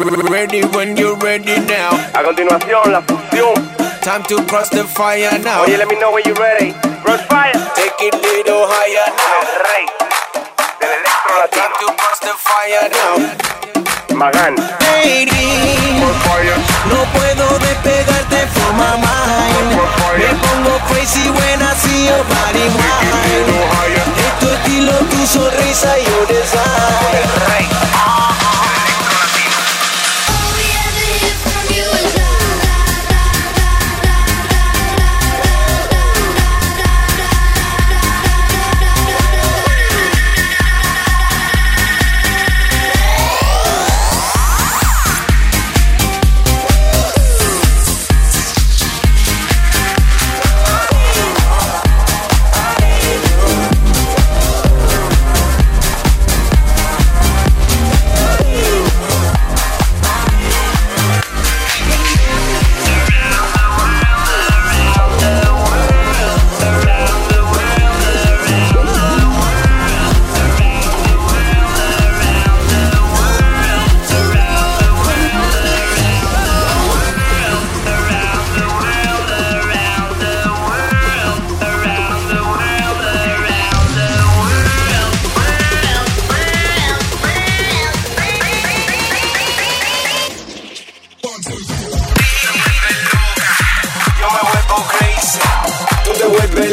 [0.00, 1.92] Ready when you're ready now.
[2.14, 3.52] a continuación la fusión.
[4.00, 5.64] Time to cross the fire now.
[5.64, 6.72] Oye, let me know when you're ready.
[7.04, 7.52] Cross fire.
[7.76, 9.40] Take it little higher El now.
[9.60, 9.84] rey
[10.80, 11.76] del electro Time latino.
[11.84, 13.14] to cross the fire now.
[14.16, 14.56] Magán.
[14.88, 19.68] Lady, no puedo despegarte from my mind.
[20.16, 22.59] Me pongo crazy when I see your body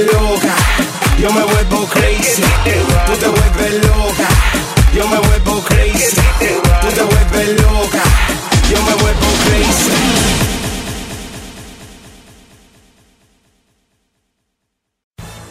[0.06, 0.55] loca.
[1.20, 2.44] Yo me vuelvo crazy.
[3.05, 4.27] Tú te vuelves loca.
[4.94, 6.17] Yo me vuelvo crazy.
[6.82, 7.77] Tú te vuelves loca.